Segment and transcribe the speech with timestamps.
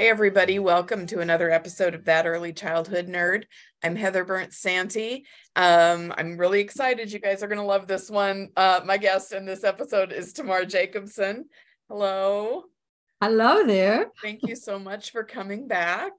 [0.00, 0.58] Hi, everybody.
[0.58, 3.44] Welcome to another episode of That Early Childhood Nerd.
[3.84, 5.26] I'm Heather Bernt-Santy.
[5.56, 7.12] Um, I'm really excited.
[7.12, 8.48] You guys are going to love this one.
[8.56, 11.50] Uh, my guest in this episode is Tamar Jacobson.
[11.90, 12.64] Hello.
[13.20, 14.06] Hello there.
[14.22, 16.12] Thank you so much for coming back.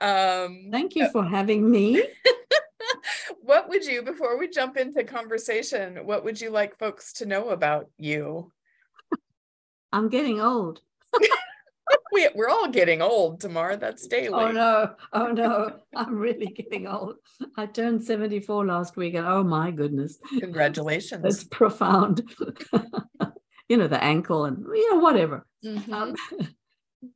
[0.00, 2.02] Um, Thank you for having me.
[3.40, 7.50] what would you, before we jump into conversation, what would you like folks to know
[7.50, 8.50] about you?
[9.92, 10.80] I'm getting old.
[12.12, 13.76] we, we're all getting old, Tamar.
[13.76, 14.28] That's daily.
[14.32, 17.16] Oh no, oh no, I'm really getting old.
[17.56, 20.18] I turned 74 last week, and oh my goodness.
[20.40, 21.24] Congratulations.
[21.24, 22.22] It's profound.
[23.68, 25.46] you know, the ankle and you know, whatever.
[25.64, 25.92] Mhm.
[25.92, 26.16] Um,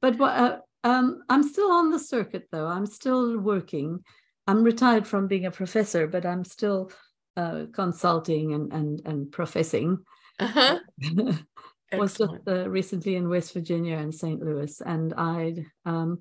[0.01, 2.67] but what, uh, um, I'm still on the circuit though.
[2.67, 4.05] I'm still working.
[4.47, 6.91] I'm retired from being a professor, but I'm still
[7.37, 9.99] uh, consulting and, and, and professing.
[10.39, 10.79] Uh-huh.
[11.99, 14.41] Was just uh, recently in West Virginia and St.
[14.41, 16.21] Louis, and I um,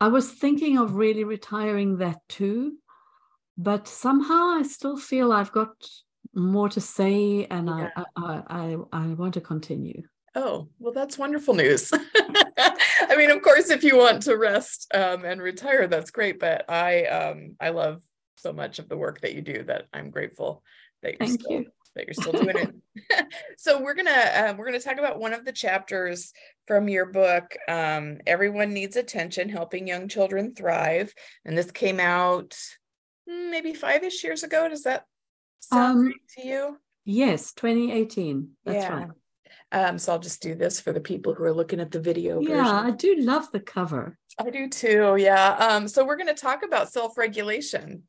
[0.00, 2.76] I was thinking of really retiring that too,
[3.56, 5.70] but somehow I still feel I've got
[6.34, 10.02] more to say, and I, I I I I want to continue.
[10.36, 11.90] Oh, well, that's wonderful news.
[12.18, 16.38] I mean, of course, if you want to rest um, and retire, that's great.
[16.38, 18.02] But I, um, I love
[18.36, 20.62] so much of the work that you do that I'm grateful
[21.02, 21.66] that you're Thank still you.
[21.96, 23.26] That you're still doing it.
[23.58, 26.32] so we're gonna um, we're gonna talk about one of the chapters
[26.66, 27.56] from your book.
[27.68, 31.12] Um, Everyone needs attention, helping young children thrive,
[31.44, 32.50] and this came out
[33.28, 34.68] mm, maybe five-ish years ago.
[34.68, 35.06] Does that
[35.60, 36.78] sound Um, right to you?
[37.04, 38.50] Yes, 2018.
[38.64, 38.94] That's Yeah.
[38.94, 39.08] right.
[39.72, 42.38] Um, so I'll just do this for the people who are looking at the video
[42.40, 42.56] version.
[42.56, 44.18] Yeah, I do love the cover.
[44.38, 45.16] I do too.
[45.18, 45.54] Yeah.
[45.54, 48.02] Um, so we're going to talk about self-regulation.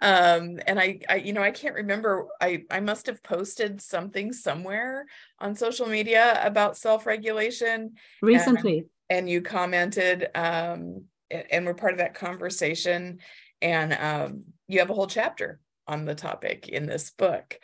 [0.00, 2.26] Um, and I, I, you know, I can't remember.
[2.40, 5.06] I, I must have posted something somewhere
[5.38, 11.98] on social media about self-regulation, Recently, and you commented, um, a- and we're part of
[11.98, 13.18] that conversation.
[13.60, 15.60] And um, you have a whole chapter
[15.92, 17.58] on the topic in this book.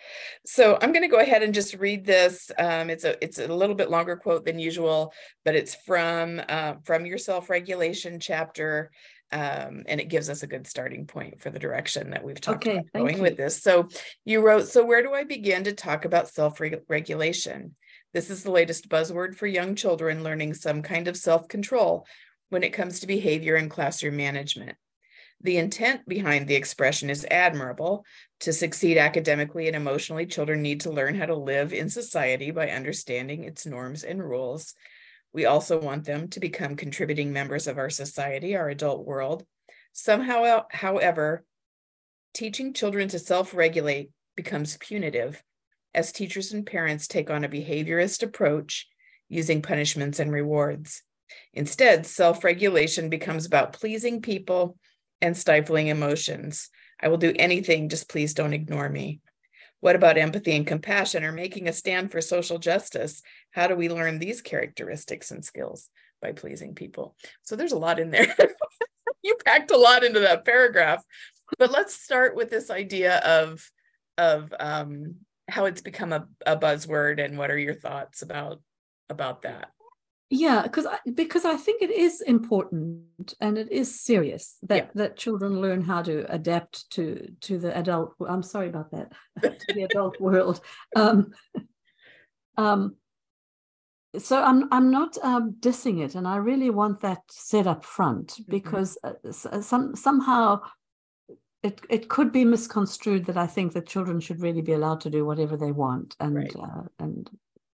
[0.44, 2.50] So I'm going to go ahead and just read this.
[2.58, 5.12] Um, it's a it's a little bit longer quote than usual,
[5.44, 8.90] but it's from uh, from your self-regulation chapter.
[9.30, 12.66] Um, and it gives us a good starting point for the direction that we've talked
[12.66, 13.62] Okay, about going with this.
[13.62, 13.88] So
[14.24, 17.76] you wrote, so where do I begin to talk about self-regulation?
[18.14, 22.06] This is the latest buzzword for young children learning some kind of self-control
[22.48, 24.76] when it comes to behavior and classroom management.
[25.40, 28.04] The intent behind the expression is admirable.
[28.40, 32.70] To succeed academically and emotionally, children need to learn how to live in society by
[32.70, 34.74] understanding its norms and rules.
[35.32, 39.44] We also want them to become contributing members of our society, our adult world.
[39.92, 41.44] Somehow, however,
[42.34, 45.42] teaching children to self regulate becomes punitive
[45.94, 48.88] as teachers and parents take on a behaviorist approach
[49.28, 51.02] using punishments and rewards.
[51.52, 54.76] Instead, self regulation becomes about pleasing people
[55.20, 56.70] and stifling emotions.
[57.00, 59.20] I will do anything, just please don't ignore me.
[59.80, 63.22] What about empathy and compassion or making a stand for social justice?
[63.52, 65.88] How do we learn these characteristics and skills?
[66.20, 67.14] By pleasing people.
[67.42, 68.34] So there's a lot in there.
[69.22, 71.04] you packed a lot into that paragraph.
[71.58, 73.64] But let's start with this idea of,
[74.16, 75.14] of um,
[75.48, 78.60] how it's become a, a buzzword and what are your thoughts about
[79.10, 79.70] about that?
[80.30, 84.90] Yeah, because I, because I think it is important and it is serious that Yeah.
[84.94, 88.14] that children learn how to adapt to to the adult.
[88.28, 89.12] I'm sorry about that.
[89.42, 90.60] to the adult world.
[90.96, 91.32] Um,
[92.56, 92.96] um,
[94.18, 98.40] so I'm I'm not um, dissing it, and I really want that set up front
[98.48, 100.60] because uh, uh, some somehow
[101.62, 105.10] it it could be misconstrued that I think that children should really be allowed to
[105.10, 106.56] do whatever they want, and Right.
[106.56, 107.30] uh, and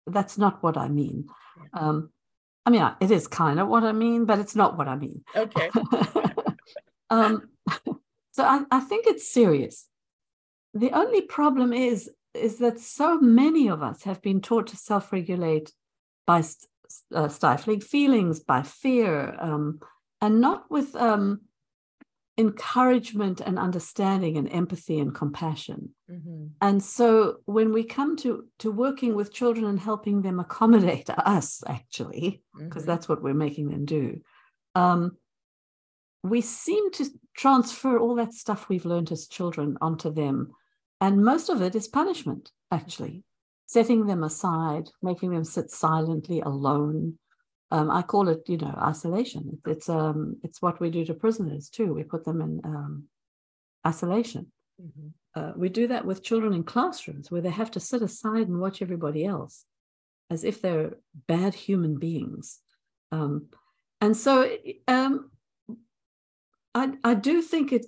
[0.07, 1.27] that's not what I mean.
[1.73, 2.11] Um,
[2.65, 5.23] I mean, it is kind of what I mean, but it's not what I mean.
[5.35, 5.69] Okay.
[7.09, 7.49] um,
[8.31, 9.87] so I, I think it's serious.
[10.73, 15.73] The only problem is is that so many of us have been taught to self-regulate
[16.27, 16.69] by st-
[17.13, 19.79] uh, stifling feelings, by fear, um,
[20.21, 21.41] and not with um,
[22.39, 25.93] encouragement and understanding and empathy and compassion.
[26.09, 26.51] Mhm.
[26.61, 31.63] And so when we come to to working with children and helping them accommodate us,
[31.67, 32.87] actually, because Mhm.
[32.87, 34.21] that's what we're making them do,
[34.73, 35.17] um,
[36.23, 37.05] we seem to
[37.35, 40.53] transfer all that stuff we've learned as children onto them
[41.01, 43.23] and most of it is punishment, actually,
[43.65, 47.17] setting them aside, making them sit silently alone.
[47.71, 49.59] Um, I call it, you know, isolation.
[49.67, 51.93] It's um, it's what we do to prisoners too.
[51.93, 53.03] We put them in um,
[53.85, 54.51] isolation.
[54.81, 55.07] Mm-hmm.
[55.39, 58.59] Uh, we do that with children in classrooms where they have to sit aside and
[58.59, 59.65] watch everybody else
[60.31, 60.93] as if they're
[61.27, 62.59] bad human beings.
[63.11, 63.47] Um,
[64.01, 64.49] and so
[64.87, 65.31] um,
[66.73, 67.85] I, I do think it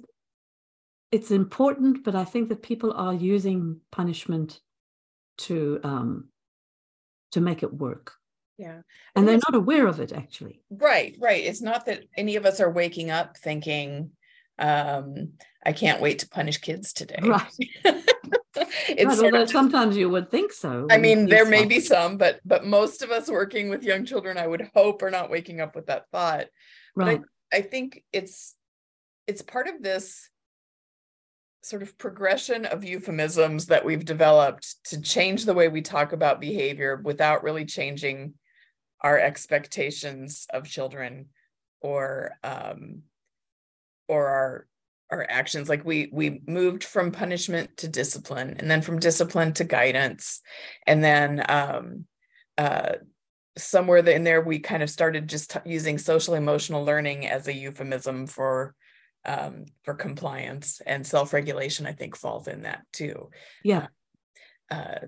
[1.11, 4.61] it's important, but I think that people are using punishment
[5.39, 6.29] to um,
[7.31, 8.13] to make it work.
[8.61, 8.81] Yeah.
[9.15, 10.61] And they're not aware of it actually.
[10.69, 11.43] Right, right.
[11.43, 14.11] It's not that any of us are waking up thinking,
[14.59, 15.31] um,
[15.65, 17.17] I can't wait to punish kids today.
[17.23, 17.51] Right.
[17.83, 20.85] it's right, although sometimes you would think so.
[20.91, 24.37] I mean, there may be some, but but most of us working with young children,
[24.37, 26.45] I would hope, are not waking up with that thought.
[26.95, 27.19] Right.
[27.51, 28.55] I, I think it's
[29.25, 30.29] it's part of this
[31.63, 36.39] sort of progression of euphemisms that we've developed to change the way we talk about
[36.39, 38.35] behavior without really changing
[39.01, 41.27] our expectations of children
[41.81, 43.03] or um,
[44.07, 44.67] or our
[45.11, 45.69] our actions.
[45.69, 50.41] Like we we moved from punishment to discipline and then from discipline to guidance.
[50.87, 52.05] And then um,
[52.57, 52.93] uh,
[53.57, 57.53] somewhere in there we kind of started just t- using social emotional learning as a
[57.53, 58.75] euphemism for
[59.25, 63.29] um, for compliance and self-regulation i think falls in that too.
[63.63, 63.87] Yeah.
[64.69, 64.99] Uh, uh,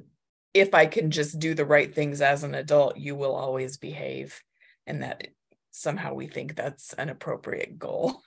[0.53, 4.41] if i can just do the right things as an adult you will always behave
[4.85, 5.27] and that
[5.71, 8.21] somehow we think that's an appropriate goal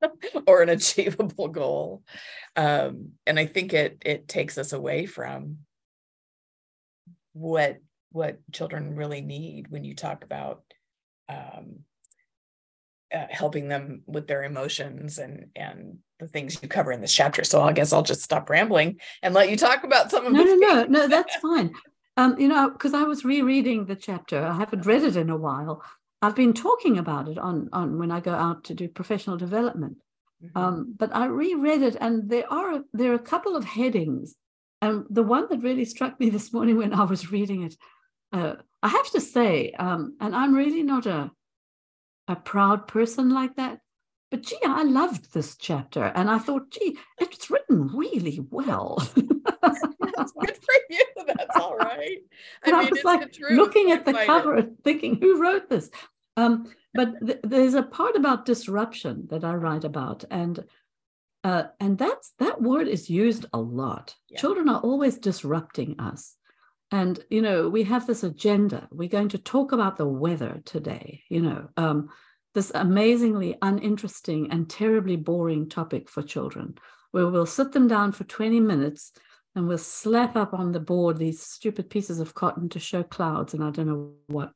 [0.46, 2.02] or an achievable goal.
[2.56, 5.58] Um, and i think it it takes us away from
[7.32, 7.78] what
[8.10, 10.62] what children really need when you talk about
[11.28, 11.80] um,
[13.12, 17.44] uh, helping them with their emotions and and the things you cover in this chapter.
[17.44, 20.44] So I guess I'll just stop rambling and let you talk about some of no,
[20.44, 21.08] no, no, no.
[21.16, 21.74] That's fine.
[22.16, 24.44] Um, you know, because I was rereading the chapter.
[24.44, 25.82] I haven't read it in a while.
[26.20, 29.98] I've been talking about it on on when I go out to do professional development.
[30.42, 30.58] Mm-hmm.
[30.58, 34.34] Um, but I reread it, and there are there are a couple of headings.
[34.80, 37.76] And the one that really struck me this morning when I was reading it,
[38.32, 41.30] uh, I have to say, um, and I'm really not a
[42.32, 43.80] a proud person like that.
[44.30, 48.96] But gee, I loved this chapter and I thought, gee, it's written really well.
[49.62, 51.04] That's good for you.
[51.26, 52.18] That's all right.
[52.64, 55.90] I, mean, I was like looking at the cover and thinking, who wrote this?
[56.38, 60.64] Um, but th- there's a part about disruption that I write about, and
[61.44, 64.14] uh, and that's that word is used a lot.
[64.28, 64.40] Yeah.
[64.40, 66.36] Children are always disrupting us.
[66.92, 68.86] And, you know, we have this agenda.
[68.92, 72.10] We're going to talk about the weather today, you know, um,
[72.54, 76.74] this amazingly uninteresting and terribly boring topic for children,
[77.10, 79.12] where we'll sit them down for 20 minutes
[79.54, 83.54] and we'll slap up on the board these stupid pieces of cotton to show clouds
[83.54, 84.52] and I don't know what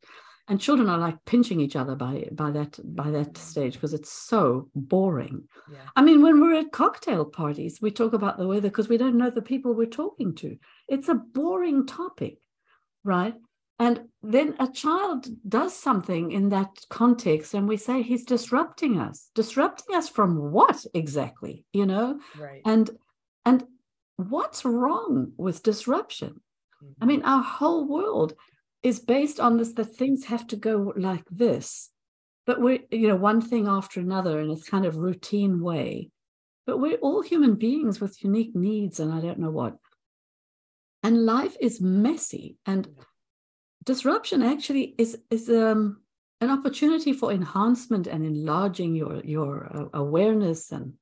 [0.49, 4.13] and children are like pinching each other by by that by that stage because it's
[4.13, 5.79] so boring yeah.
[5.97, 9.17] i mean when we're at cocktail parties we talk about the weather because we don't
[9.17, 10.57] know the people we're talking to
[10.89, 12.39] it's a boring topic
[13.07, 13.35] right?
[13.79, 19.31] And then a child does something in that context and we say he's disrupting us.
[19.35, 22.19] Disrupting us from what exactly you know?
[22.39, 22.63] Right.
[22.65, 22.91] And
[23.45, 23.65] and
[24.17, 26.41] what's wrong with disruption?
[26.83, 27.03] Mm-hmm.
[27.03, 28.35] i mean our whole world
[28.83, 31.91] is based on this that things have to go like this.
[32.47, 36.11] But we're you know one thing after another in a kind of routine way.
[36.67, 39.77] But we're all human beings with unique needs and i don't know what
[41.07, 42.89] and life is messy and
[43.85, 46.01] disruption actually is is um,
[46.41, 50.95] an opportunity for enhancement and enlarging your your uh, awareness and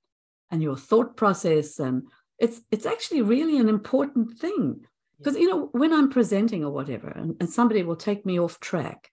[0.51, 1.79] and your thought process.
[1.79, 2.03] And
[2.39, 4.85] it's it's actually really an important thing.
[5.19, 8.59] Because you know when i'm presenting or whatever and, and somebody will take me off
[8.61, 9.11] track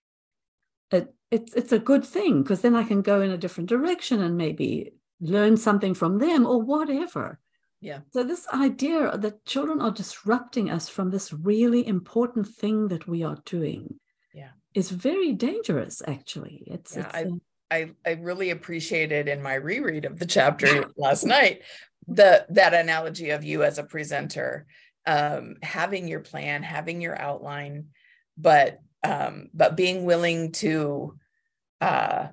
[0.92, 4.22] it, it's it's a good thing because then i can go in a different direction
[4.22, 7.40] and maybe learn something from them or whatever
[7.82, 8.00] yeah.
[8.14, 13.24] So this idea that children are disrupting us from this really important thing that we
[13.24, 14.00] are doing
[14.34, 14.52] yeah.
[14.74, 16.64] is very dangerous actually.
[16.68, 17.30] It's, yeah, it's I, uh,
[17.72, 21.62] I i really appreciated in my reread of the chapter last night
[22.08, 24.68] the that analogy of you as a presenter
[25.06, 27.88] um, having your plan, having your outline,
[28.38, 31.18] but um, but being willing to
[31.80, 32.28] uh,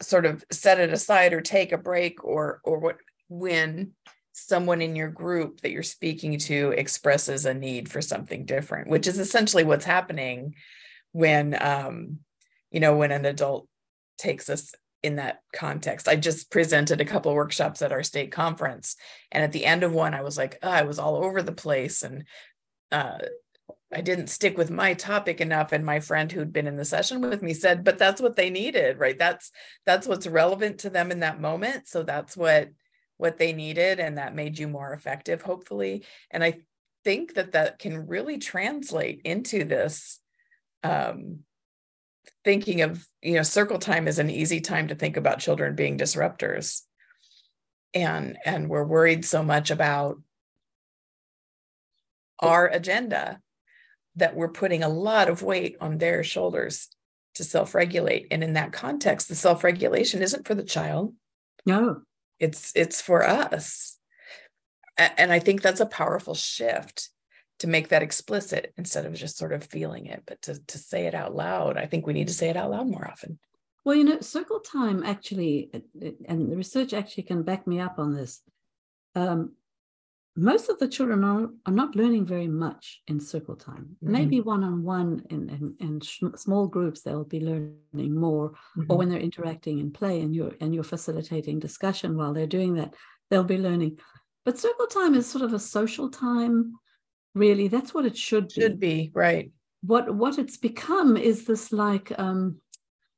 [0.00, 2.96] sort of set it aside or take a break or or what
[3.28, 3.92] when
[4.32, 9.06] someone in your group that you're speaking to expresses a need for something different, which
[9.06, 10.54] is essentially what's happening
[11.12, 12.18] when um,
[12.70, 13.66] you know when an adult
[14.18, 16.08] takes us in that context.
[16.08, 18.96] I just presented a couple of workshops at our state conference.
[19.30, 21.52] And at the end of one, I was like, oh, I was all over the
[21.52, 22.24] place and
[22.90, 23.18] uh,
[23.94, 25.72] I didn't stick with my topic enough.
[25.72, 28.50] And my friend who'd been in the session with me said, but that's what they
[28.50, 29.18] needed, right?
[29.18, 29.52] That's
[29.84, 31.86] that's what's relevant to them in that moment.
[31.86, 32.70] So that's what
[33.16, 34.00] what they needed.
[34.00, 36.04] And that made you more effective, hopefully.
[36.30, 36.60] And I
[37.04, 40.20] think that that can really translate into this
[40.82, 41.40] um,
[42.44, 45.98] thinking of you know circle time is an easy time to think about children being
[45.98, 46.82] disruptors
[47.94, 50.20] and and we're worried so much about
[52.40, 53.40] our agenda
[54.14, 56.88] that we're putting a lot of weight on their shoulders
[57.34, 61.14] to self-regulate and in that context the self-regulation isn't for the child
[61.64, 62.00] no
[62.40, 63.98] it's it's for us
[64.96, 67.10] and i think that's a powerful shift
[67.58, 71.06] to make that explicit instead of just sort of feeling it, but to, to say
[71.06, 71.78] it out loud.
[71.78, 73.38] I think we need to say it out loud more often.
[73.84, 75.70] Well, you know, circle time actually,
[76.28, 78.42] and the research actually can back me up on this.
[79.14, 79.52] Um,
[80.36, 83.96] most of the children are, are not learning very much in circle time.
[84.04, 84.12] Mm-hmm.
[84.12, 88.84] Maybe one on one in, in, in small groups, they'll be learning more, mm-hmm.
[88.88, 92.74] or when they're interacting in play and you're and you're facilitating discussion while they're doing
[92.74, 92.94] that,
[93.30, 93.98] they'll be learning.
[94.44, 96.74] But circle time is sort of a social time
[97.36, 99.52] really that's what it should be should be right
[99.82, 102.56] what what it's become is this like um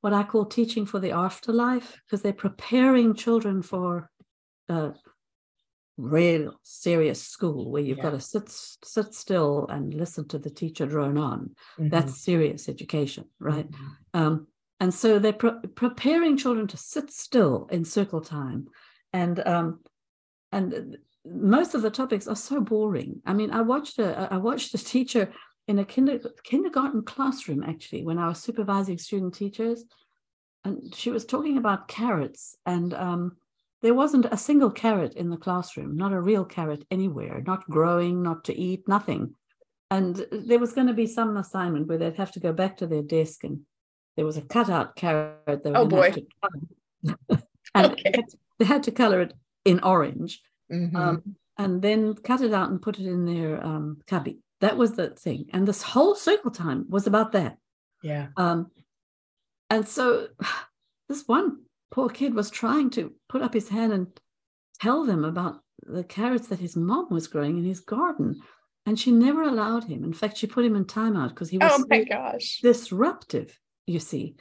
[0.01, 4.11] what i call teaching for the afterlife because they're preparing children for
[4.69, 4.93] a
[5.99, 8.05] real serious school where you've yeah.
[8.05, 11.89] got to sit sit still and listen to the teacher drone on mm-hmm.
[11.89, 14.21] that's serious education right mm-hmm.
[14.21, 14.47] um,
[14.81, 18.69] and so they're pre- preparing children to sit still in circle time
[19.13, 19.81] and um,
[20.53, 23.21] and most of the topics are so boring.
[23.27, 25.33] I mean, I watched a I watched a teacher
[25.67, 29.85] in a kinder, kindergarten classroom actually when I was supervising student teachers,
[30.65, 33.37] and she was talking about carrots, and um,
[33.83, 38.23] there wasn't a single carrot in the classroom, not a real carrot anywhere, not growing,
[38.23, 39.35] not to eat, nothing.
[39.91, 42.87] And there was going to be some assignment where they'd have to go back to
[42.87, 43.61] their desk, and
[44.17, 45.63] there was a cutout carrot.
[45.65, 46.13] oh boy!
[47.75, 48.03] and okay.
[48.05, 49.33] they, had to, they had to color it
[49.65, 50.97] in orange mm-hmm.
[50.97, 54.39] um, and then cut it out and put it in their um, cubby.
[54.61, 55.47] That was the thing.
[55.53, 57.59] And this whole circle time was about that.
[58.03, 58.29] Yeah.
[58.37, 58.71] Um,
[59.71, 60.29] and so
[61.09, 64.07] this one poor kid was trying to put up his hand and
[64.81, 68.41] tell them about the carrots that his mom was growing in his garden.
[68.87, 70.03] And she never allowed him.
[70.03, 74.01] In fact, she put him in timeout because he was oh my gosh disruptive, you
[74.01, 74.37] see.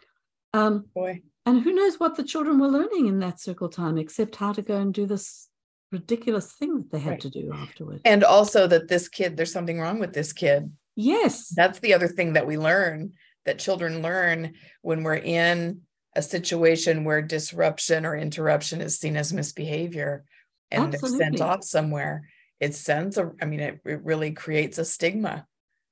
[0.54, 1.22] Um, Boy.
[1.46, 4.62] And who knows what the children were learning in that circle time, except how to
[4.62, 5.48] go and do this
[5.92, 7.22] ridiculous thing that they had right.
[7.22, 8.02] to do afterwards.
[8.06, 10.72] And also that this kid, there's something wrong with this kid.
[10.96, 11.54] Yes.
[11.56, 13.14] That's the other thing that we learn
[13.46, 15.82] that children learn when we're in
[16.18, 20.26] a situation where disruption or interruption is seen as misbehavior
[20.72, 22.28] and sent off somewhere.
[22.60, 25.46] It sends a, I mean, it, it really creates a stigma.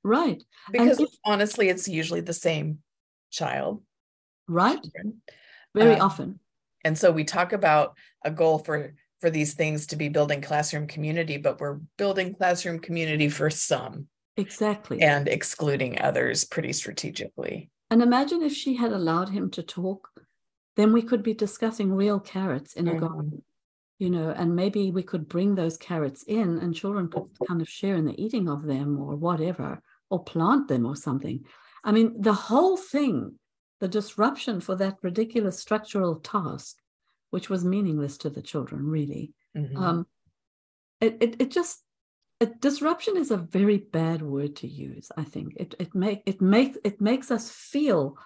[0.04, 0.44] Right.
[0.72, 2.80] Because if, honestly, it's usually the same
[3.30, 3.84] child.
[4.48, 4.82] Right.
[4.82, 5.22] Children.
[5.76, 6.40] Very um, often.
[6.84, 10.88] And so we talk about a goal for for these things to be building classroom
[10.88, 14.08] community, but we're building classroom community for some.
[14.38, 15.02] Exactly.
[15.02, 17.70] And excluding others pretty strategically.
[17.90, 20.10] And imagine if she had allowed him to talk,
[20.76, 22.98] then we could be discussing real carrots in mm-hmm.
[22.98, 23.44] a garden,
[24.00, 27.70] you know, and maybe we could bring those carrots in and children could kind of
[27.70, 31.46] share in the eating of them or whatever, or plant them or something.
[31.84, 33.40] I mean, the whole thing,
[33.80, 36.78] the disruption for that ridiculous structural task
[37.36, 39.34] which was meaningless to the children, really.
[39.58, 39.76] Mm-hmm.
[39.78, 40.08] Um,
[41.02, 41.84] it, it, it just
[42.40, 45.12] it, disruption is a very bad word to use.
[45.18, 48.18] I think it it make it make it makes us feel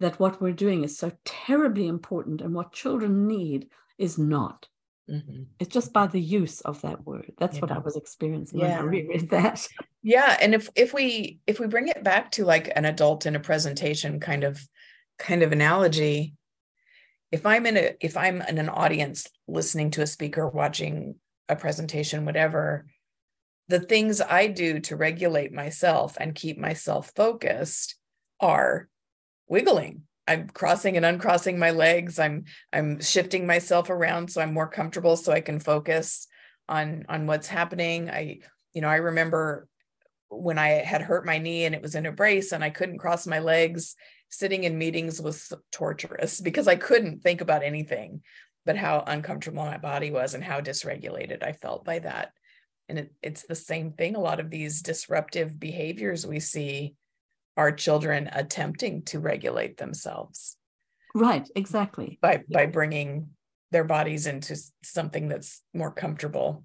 [0.00, 4.68] that what we're doing is so terribly important, and what children need is not.
[5.08, 5.42] Mm-hmm.
[5.58, 7.32] It's just by the use of that word.
[7.38, 7.60] That's yeah.
[7.60, 8.78] what I was experiencing yeah.
[8.78, 9.66] when I reread that.
[10.02, 13.36] Yeah, and if if we if we bring it back to like an adult in
[13.36, 14.66] a presentation kind of
[15.18, 16.34] kind of analogy,
[17.32, 21.14] if i'm in a if i'm in an audience listening to a speaker watching
[21.48, 22.86] a presentation whatever
[23.68, 27.96] the things i do to regulate myself and keep myself focused
[28.40, 28.88] are
[29.50, 34.68] wiggling i'm crossing and uncrossing my legs i'm i'm shifting myself around so i'm more
[34.68, 36.26] comfortable so i can focus
[36.68, 38.38] on on what's happening i
[38.72, 39.68] you know i remember
[40.28, 42.98] when i had hurt my knee and it was in a brace and i couldn't
[42.98, 43.96] cross my legs
[44.30, 48.22] sitting in meetings was torturous because I couldn't think about anything
[48.64, 52.32] but how uncomfortable my body was and how dysregulated I felt by that.
[52.88, 54.14] And it, it's the same thing.
[54.14, 56.94] A lot of these disruptive behaviors we see
[57.60, 60.56] are children attempting to regulate themselves.
[61.14, 63.10] right exactly by by bringing
[63.72, 66.64] their bodies into something that's more comfortable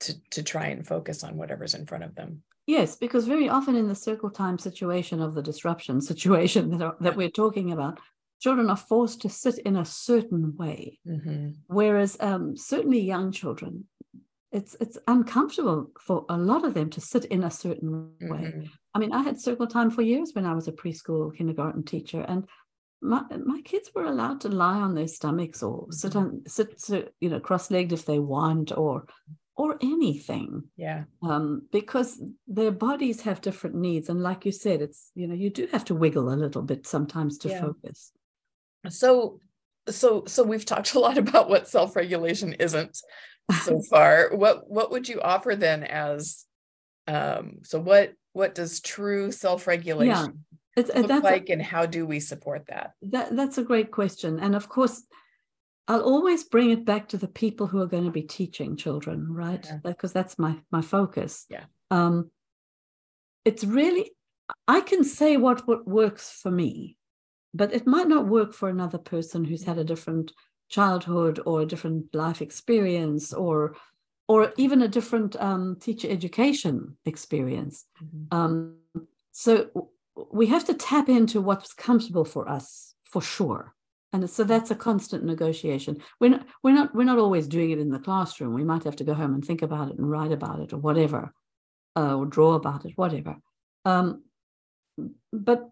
[0.00, 3.76] to to try and focus on whatever's in front of them yes because very often
[3.76, 7.98] in the circle time situation of the disruption situation that, are, that we're talking about
[8.44, 11.50] children are forced to sit in a certain way mm-hmm.
[11.80, 13.72] whereas um, certainly young children
[14.50, 18.64] it's it's uncomfortable for a lot of them to sit in a certain way mm-hmm.
[18.94, 22.24] i mean i had circle time for years when i was a preschool kindergarten teacher
[22.28, 22.46] and
[23.00, 26.18] my my kids were allowed to lie on their stomachs or sit mm-hmm.
[26.18, 29.04] on sit, sit you know cross-legged if they want or
[29.56, 35.10] or anything yeah um, because their bodies have different needs and like you said it's
[35.14, 37.60] you know you do have to wiggle a little bit sometimes to yeah.
[37.60, 38.12] focus
[38.88, 39.40] so
[39.88, 42.98] so so we've talked a lot about what self-regulation isn't
[43.64, 46.44] so far what what would you offer then as
[47.06, 50.58] um so what what does true self-regulation yeah.
[50.78, 52.92] It's, look like, a, and how do we support that?
[53.02, 55.02] That that's a great question, and of course,
[55.88, 59.26] I'll always bring it back to the people who are going to be teaching children,
[59.28, 59.64] right?
[59.64, 59.78] Yeah.
[59.82, 61.46] Because that's my my focus.
[61.50, 61.64] Yeah.
[61.90, 62.30] Um,
[63.44, 64.12] it's really
[64.68, 66.96] I can say what what works for me,
[67.52, 70.32] but it might not work for another person who's had a different
[70.68, 73.76] childhood or a different life experience or
[74.28, 77.86] or even a different um, teacher education experience.
[78.04, 78.38] Mm-hmm.
[78.38, 78.76] Um,
[79.32, 79.90] so
[80.30, 83.74] we have to tap into what's comfortable for us for sure.
[84.12, 85.98] And so that's a constant negotiation.
[86.20, 88.54] We're not, we're not we're not always doing it in the classroom.
[88.54, 90.78] We might have to go home and think about it and write about it or
[90.78, 91.32] whatever
[91.96, 93.36] uh, or draw about it whatever.
[93.84, 94.24] Um,
[95.32, 95.70] but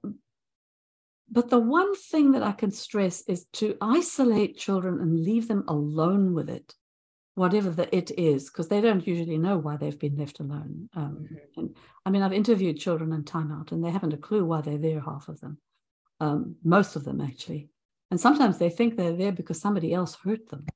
[1.30, 5.64] but the one thing that i can stress is to isolate children and leave them
[5.68, 6.74] alone with it
[7.36, 10.88] whatever the it is, because they don't usually know why they've been left alone.
[10.94, 11.60] Um, mm-hmm.
[11.60, 14.78] and I mean, I've interviewed children in timeout, and they haven't a clue why they're
[14.78, 15.00] there.
[15.00, 15.58] Half of them,
[16.18, 17.68] um, most of them actually,
[18.10, 20.66] and sometimes they think they're there because somebody else hurt them.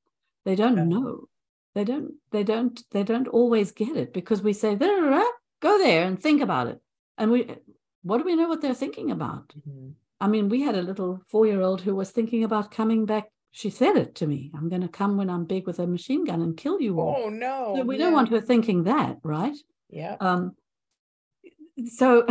[0.45, 0.85] They don't yeah.
[0.85, 1.29] know.
[1.75, 2.13] They don't.
[2.31, 2.81] They don't.
[2.93, 6.81] They don't always get it because we say, "Go there and think about it,"
[7.19, 7.51] and we.
[8.03, 9.49] What do we know what they're thinking about?
[9.49, 9.91] Mm-hmm.
[10.21, 13.97] I mean, we had a little four-year-old who was thinking about coming back she said
[13.97, 14.51] it to me.
[14.55, 17.17] I'm going to come when I'm big with a machine gun and kill you all.
[17.19, 17.75] Oh no!
[17.77, 18.05] So we yeah.
[18.05, 19.57] don't want her thinking that, right?
[19.89, 20.17] Yeah.
[20.21, 20.53] Um.
[21.87, 22.27] So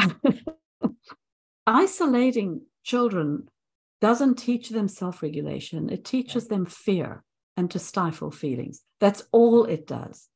[1.67, 3.49] isolating children
[3.99, 5.89] doesn't teach them self-regulation.
[5.89, 7.23] It teaches them fear
[7.57, 8.81] and to stifle feelings.
[9.01, 10.29] That's all it does.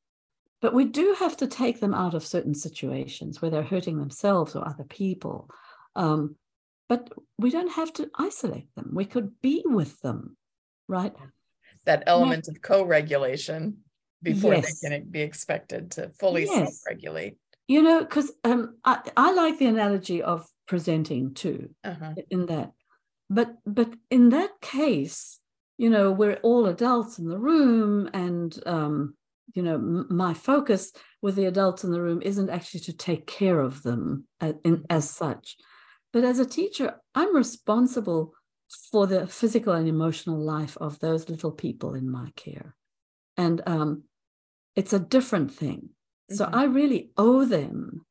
[0.62, 4.56] But we do have to take them out of certain situations where they're hurting themselves
[4.56, 5.50] or other people.
[5.96, 6.36] Um,
[6.93, 7.01] but
[7.43, 8.89] we don't have to isolate them.
[8.93, 10.38] We could be with them
[10.88, 11.13] right?
[11.86, 13.77] That element of co-regulation
[14.21, 14.79] before yes.
[14.79, 16.56] they can be expected to fully yes.
[16.56, 17.38] self-regulate.
[17.67, 22.15] You know, because um, I, I like the analogy of presenting too uh-huh.
[22.29, 22.71] in that.
[23.29, 25.39] But but in that case,
[25.77, 29.15] you know, we're all adults in the room, and um,
[29.53, 33.25] you know, m- my focus with the adults in the room isn't actually to take
[33.25, 35.58] care of them as, in, as such,
[36.13, 38.34] but as a teacher, I'm responsible
[38.91, 42.76] for the physical and emotional life of those little people in my care.
[43.36, 44.04] And um,
[44.76, 45.89] it's a different thing.
[46.32, 46.36] Mm-hmm.
[46.36, 48.06] So I really owe them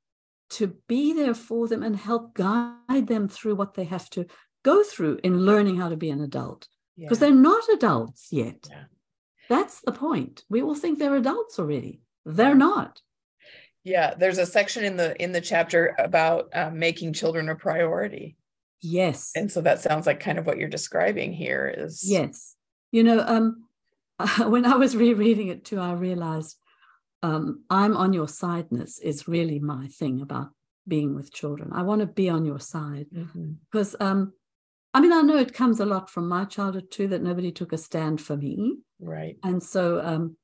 [0.51, 4.27] to be there for them and help guide them through what they have to
[4.65, 7.29] go through in learning how to be an adult because yeah.
[7.29, 8.69] they're not adults yet.
[8.69, 8.85] Yeah.
[9.49, 10.45] That's the point.
[10.49, 12.03] We all think they're adults already.
[12.25, 13.01] They're not.
[13.85, 18.37] Yeah, there's a section in the in the chapter about uh, making children a priority.
[18.81, 19.31] Yes.
[19.35, 22.57] And so that sounds like kind of what you're describing here is Yes.
[22.91, 23.65] You know, um
[24.47, 26.57] when I was rereading it too, I realized
[27.23, 30.49] um, I'm on your sideness is really my thing about
[30.89, 31.71] being with children.
[31.73, 33.53] I want to be on your side mm-hmm.
[33.71, 34.33] because um,
[34.93, 37.73] I mean, I know it comes a lot from my childhood too that nobody took
[37.73, 38.79] a stand for me.
[39.01, 39.37] Right.
[39.43, 40.37] And so um,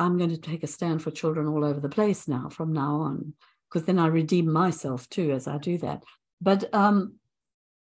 [0.00, 2.96] I'm going to take a stand for children all over the place now from now
[2.96, 3.34] on
[3.68, 6.02] because then I redeem myself too as I do that.
[6.40, 7.16] But um,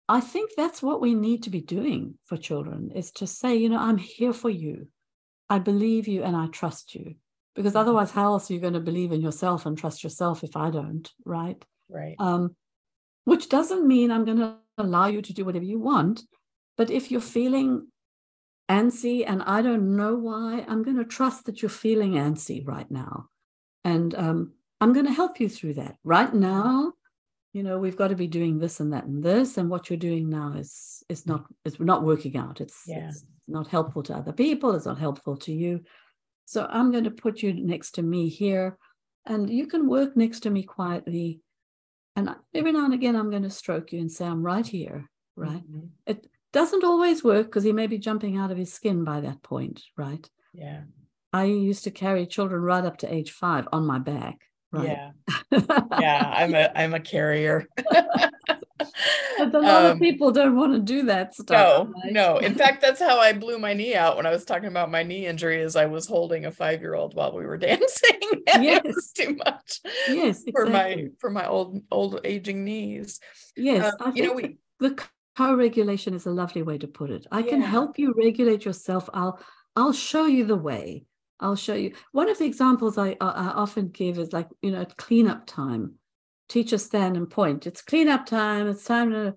[0.08, 3.68] I think that's what we need to be doing for children is to say, you
[3.68, 4.88] know, I'm here for you.
[5.48, 7.14] I believe you and I trust you.
[7.54, 7.78] Because mm-hmm.
[7.78, 10.70] otherwise, how else are you going to believe in yourself and trust yourself if I
[10.70, 11.10] don't?
[11.24, 11.64] Right.
[11.88, 12.16] Right.
[12.18, 12.56] Um,
[13.24, 16.22] which doesn't mean I'm going to allow you to do whatever you want.
[16.76, 17.88] But if you're feeling
[18.68, 22.90] antsy and I don't know why, I'm going to trust that you're feeling antsy right
[22.90, 23.28] now.
[23.84, 25.96] And um, I'm going to help you through that.
[26.04, 26.92] Right now,
[27.52, 29.96] you know we've got to be doing this and that and this and what you're
[29.96, 33.08] doing now is is not is not working out it's, yeah.
[33.08, 35.82] it's not helpful to other people it's not helpful to you
[36.44, 38.76] so i'm going to put you next to me here
[39.26, 41.40] and you can work next to me quietly
[42.16, 45.08] and every now and again i'm going to stroke you and say i'm right here
[45.36, 45.86] right mm-hmm.
[46.06, 49.42] it doesn't always work because he may be jumping out of his skin by that
[49.42, 50.28] point, right?
[50.52, 50.82] Yeah.
[51.32, 54.38] I used to carry children right up to age five on my back.
[54.72, 54.98] Right.
[55.52, 55.60] Yeah.
[55.98, 56.32] Yeah.
[56.36, 57.66] I'm a I'm a carrier.
[59.38, 61.88] But a lot of Um, people don't want to do that No, stuff.
[62.04, 62.12] right?
[62.12, 62.38] no.
[62.38, 65.02] In fact, that's how I blew my knee out when I was talking about my
[65.04, 65.60] knee injury.
[65.60, 68.18] Is I was holding a five year old while we were dancing.
[68.52, 73.20] and It was too much Yes, for my for my old old aging knees.
[73.56, 75.00] Yes, Um, you know, we the
[75.38, 77.24] co-regulation is a lovely way to put it.
[77.30, 79.08] I can help you regulate yourself.
[79.14, 79.40] I'll
[79.76, 81.04] I'll show you the way.
[81.38, 81.94] I'll show you.
[82.10, 85.94] One of the examples I, I often give is like you know at cleanup time.
[86.48, 87.68] Teacher stand and point.
[87.68, 88.66] It's cleanup time.
[88.66, 89.36] It's time to.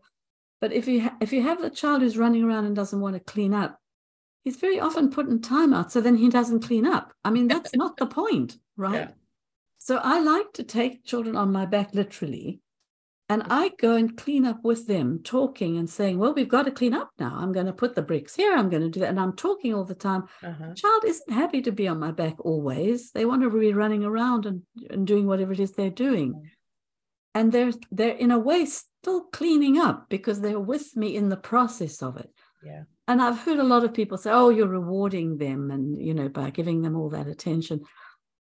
[0.60, 3.16] But if you ha- if you have a child who's running around and doesn't want
[3.16, 3.80] to clean up,
[4.44, 5.92] he's very often put in timeout.
[5.92, 7.14] So then he doesn't clean up.
[7.24, 8.96] I mean that's not the point, right?
[8.96, 9.12] Yeah.
[9.78, 12.60] So I like to take children on my back literally
[13.32, 16.72] and I go and clean up with them, talking and saying, Well, we've got to
[16.72, 17.34] clean up now.
[17.34, 18.54] I'm going to put the bricks here.
[18.54, 19.08] I'm going to do that.
[19.08, 20.24] And I'm talking all the time.
[20.44, 20.74] uh-huh.
[20.76, 23.12] Child isn't happy to be on my back always.
[23.12, 26.34] They want to be running around and, and doing whatever it is they're doing.
[26.34, 26.41] Mm.
[27.34, 31.38] And they're they're in a way still cleaning up because they're with me in the
[31.38, 32.30] process of it.
[32.62, 32.84] Yeah.
[33.08, 36.28] And I've heard a lot of people say, Oh, you're rewarding them and you know,
[36.28, 37.80] by giving them all that attention.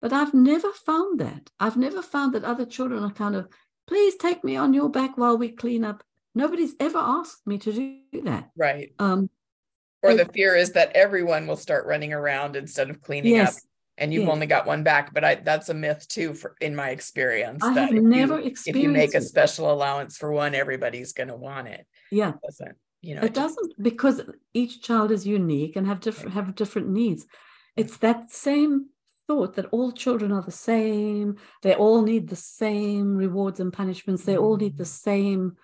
[0.03, 1.49] But I've never found that.
[1.59, 3.49] I've never found that other children are kind of,
[3.87, 6.03] please take me on your back while we clean up.
[6.35, 8.51] Nobody's ever asked me to do that.
[8.57, 8.93] Right.
[8.99, 9.31] Um,
[10.03, 13.55] Or I- the fear is that everyone will start running around instead of cleaning up.
[13.97, 14.33] And you've yes.
[14.33, 17.63] only got one back, but I that's a myth too for in my experience.
[17.63, 20.53] I that have if you- never if you make experienced a special allowance for one,
[20.57, 21.87] everybody's gonna want it.
[22.11, 23.21] yeah, It doesn't, you know.
[23.23, 24.21] it doesn't because
[24.53, 27.25] each child is unique and have different have different needs.
[27.77, 28.87] It's that same
[29.27, 31.37] thought that all children are the same.
[31.63, 34.25] They all need the same rewards and punishments.
[34.25, 35.57] They all need the same.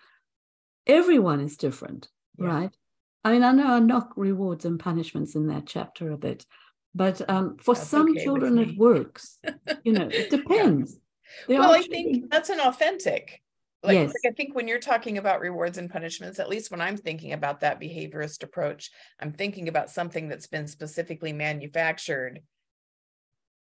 [0.86, 2.46] Everyone is different, Yeah.
[2.46, 2.76] right?
[3.24, 6.46] I mean, I know I knock rewards and punishments in that chapter a bit,
[6.94, 9.38] but um, for That's some okay children it works.
[9.84, 10.98] You know, it depends.
[11.46, 13.42] There Well, I children- think that's an authentic.
[13.82, 14.08] Like, Yes.
[14.24, 17.32] like, I think when you're talking about rewards and punishments, at least when I'm thinking
[17.32, 22.40] about that behaviorist approach, I'm thinking about something that's been specifically manufactured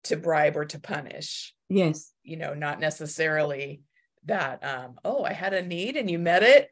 [0.05, 3.81] to bribe or to punish, yes, you know, not necessarily
[4.25, 6.69] that um, oh, I had a need and you met it.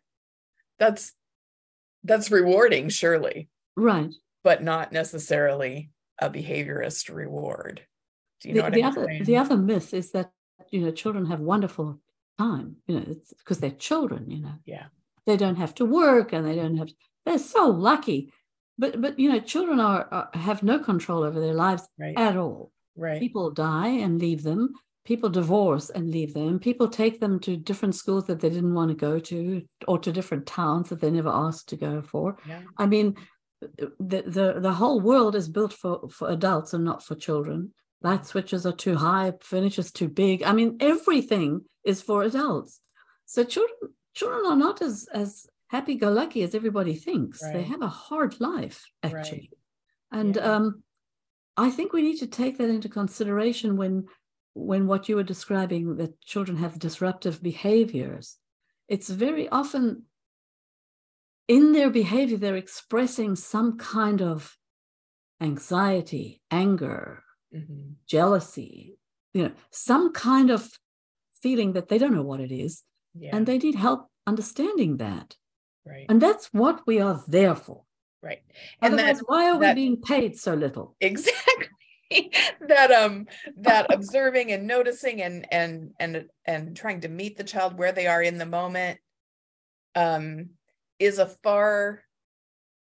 [0.77, 1.13] That's
[2.03, 4.11] that's rewarding, surely, right.
[4.43, 7.81] but not necessarily a behaviorist reward.
[8.41, 9.23] Do you know what the I'm other saying?
[9.25, 10.31] the other myth is that
[10.71, 11.99] you know children have wonderful
[12.37, 14.85] time you know it's because they're children you know Yeah.
[15.25, 16.89] they don't have to work and they don't have
[17.25, 18.31] they're so lucky
[18.77, 22.17] but but you know children are, are have no control over their lives Right.
[22.17, 23.19] at all Right.
[23.19, 24.73] people die and leave them
[25.05, 28.89] people divorce and leave them people take them to different schools that they didn't want
[28.89, 32.61] to go to or to different towns that they never asked to go for Yeah.
[32.77, 33.15] I mean,
[33.61, 37.73] the, the the whole world is built for for adults and not for children.
[38.01, 40.43] Light switches are too high, furniture's too big.
[40.43, 42.79] I mean, everything is for adults.
[43.25, 43.79] So children
[44.13, 45.29] children are not as as
[45.67, 47.39] happy go lucky as everybody thinks.
[47.41, 49.15] They have a hard life Right.
[49.15, 49.49] actually,
[50.11, 50.55] and Yeah.
[50.55, 50.83] um,
[51.59, 54.07] I think we need to take that into consideration when
[54.55, 58.37] when what you were describing that children have disruptive behaviors.
[58.87, 60.03] It's very often
[61.47, 64.57] in their behavior, they're expressing some kind of
[65.41, 67.95] anxiety, anger, Mhm.
[68.05, 68.97] jealousy,
[69.33, 70.61] you know, some kind of
[71.41, 72.83] feeling that they don't know what it is.
[73.13, 73.35] Yeah.
[73.35, 75.35] And they need help understanding that.
[75.85, 76.05] right.
[76.09, 77.85] And that's what we are there for.
[78.21, 78.41] Right.
[78.81, 80.95] And Otherwise, that why are that- we being paid so little?
[80.99, 81.67] exactly
[82.67, 83.27] that um
[83.57, 88.07] that observing and noticing and and and and trying to meet the child where they
[88.07, 88.99] are in the moment
[89.95, 90.49] um
[90.97, 92.01] is a far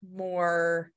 [0.08, 0.92] more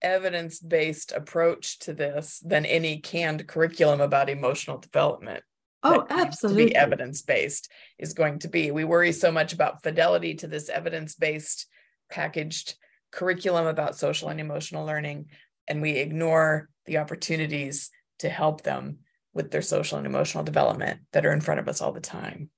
[0.00, 5.42] evidence-based approach to this than any canned curriculum about emotional development
[5.82, 6.66] Oh, to absolutely.
[6.66, 11.66] be evidence-based is going to be we worry so much about fidelity to this evidence-based
[12.10, 12.76] packaged
[13.18, 15.26] curriculum about social and emotional learning
[15.68, 17.90] and we ignore the opportunities
[18.22, 18.98] to help them
[19.34, 22.50] with their social and emotional development that are in front of us all the time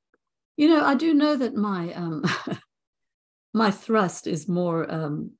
[0.56, 2.24] You know, I do know that my um,
[3.62, 5.32] my thrust is more um,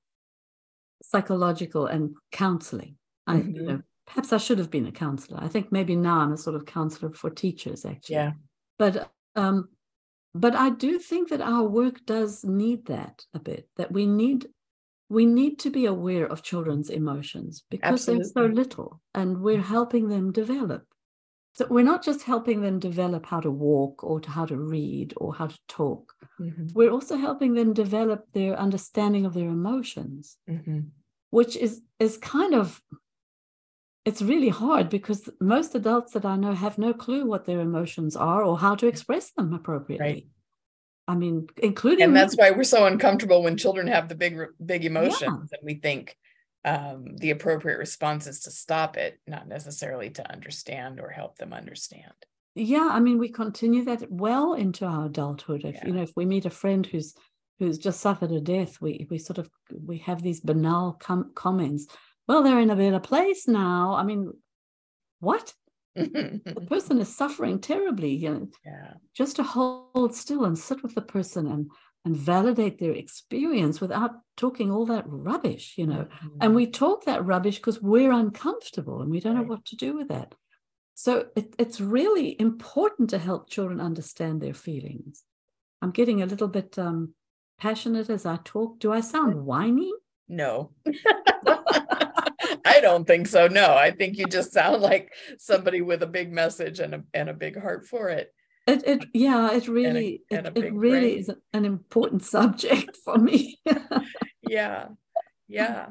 [1.02, 2.96] psychological and counseling.
[3.26, 3.66] I, you Mhm.
[3.66, 5.38] know, perhaps I should have been a counselor.
[5.42, 8.16] I think maybe now I'm a sort of counselor for teachers, actually.
[8.16, 8.32] yeah
[8.78, 9.68] But um,
[10.34, 13.68] but I do think that our work does need that a bit.
[13.76, 14.48] That we need
[15.08, 20.08] we need to be aware of children's emotions because they're so little, and we're helping
[20.08, 20.86] them develop.
[21.54, 25.14] So we're not just helping them develop how to walk or to how to read
[25.16, 26.14] or how to talk.
[26.38, 26.68] Mhm.
[26.74, 30.92] We're also helping them develop their understanding of their emotions, Mhm.
[31.30, 32.82] which is is kind of
[34.04, 38.16] it's really hard because most adults that I know have no clue what their emotions
[38.16, 40.30] are or how to express them appropriately.
[41.08, 42.42] I mean, including and that's me.
[42.42, 46.16] why we're so uncomfortable when children have the big big emotions and we think
[46.66, 51.52] um, the appropriate response is to stop it not necessarily to understand or help them
[51.54, 52.12] understand.
[52.54, 55.64] Yeah i mean we continue that well into our adulthood.
[55.64, 57.14] If you know if we meet a friend who's
[57.58, 61.86] who's just suffered a death we we sort of we have these banal com- comments.
[62.26, 63.94] Well they're in a better place now.
[63.94, 64.32] I mean
[65.20, 65.54] what
[65.94, 70.94] the person is suffering terribly you know yeah just to hold still and sit with
[70.94, 71.70] the person and
[72.04, 76.06] and validate their experience without talking all that rubbish you know
[76.40, 79.96] and we talk that rubbish because we're uncomfortable and we don't know what to do
[79.96, 80.34] with that.
[80.94, 85.24] So it, it's really important to help children understand their feelings.
[85.80, 87.14] I'm getting a little bit um,
[87.60, 88.80] passionate as I talk.
[88.80, 89.92] Do I sound whiny?
[90.30, 90.72] no
[92.76, 96.32] i don't think so no i think you just sound like somebody with a big
[96.32, 98.32] message and a, and a big heart for it
[98.66, 101.18] It, it yeah, it really, and a it, it really brain.
[101.20, 103.58] is an important subject for me.
[104.42, 104.88] yeah
[105.48, 105.86] yeah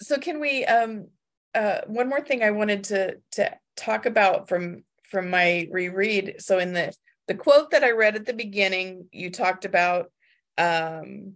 [0.00, 1.08] so can we um
[1.54, 6.58] uh one more thing i wanted to to talk about from from my reread so
[6.58, 6.92] in the
[7.28, 10.10] the quote that i read at the beginning you talked about
[10.58, 11.34] um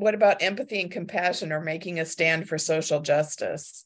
[0.00, 3.84] what about empathy and compassion or making a stand for social justice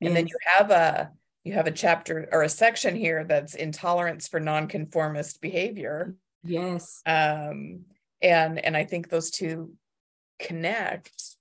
[0.00, 1.10] and then you have a
[1.44, 7.00] you have a chapter or a section here that's intolerance for nonconformist behavior yes.
[7.06, 7.80] um
[8.20, 9.72] and and i think those two
[10.38, 11.36] connect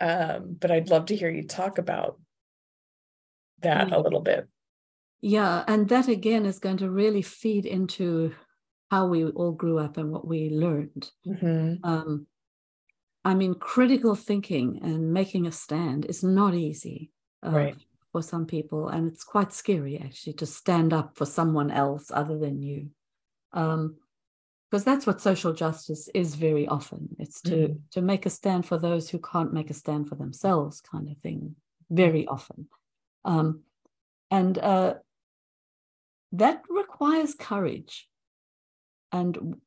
[0.00, 2.18] um but i'd love to hear you talk about
[3.60, 4.46] that a little bit
[5.22, 8.34] Yeah, and that again is going to really feed into
[8.90, 11.10] how we all grew up and what we learned.
[11.26, 11.80] Mhm.
[11.82, 12.26] um,
[13.26, 17.10] I mean, critical thinking and making a stand is not easy
[17.42, 17.76] uh, Right.
[18.12, 22.38] for some people, and it's quite scary actually to stand up for someone else other
[22.38, 22.90] than you,
[23.52, 27.16] because that's what social justice is very often.
[27.18, 27.80] It's to Mhm.
[27.94, 31.16] to make a stand for those who can't make a stand for themselves, kind of
[31.18, 31.56] thing.
[31.90, 32.68] Very often,
[33.24, 33.64] um,
[34.30, 34.94] and uh,
[36.30, 38.08] that requires courage,
[39.10, 39.60] and